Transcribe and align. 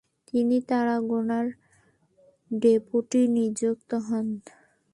তিনি 0.27 0.57
তারাগোনার 0.69 1.47
ডেপুটি 2.51 3.21
নিযুক্ত 3.35 3.91
হন। 4.07 4.27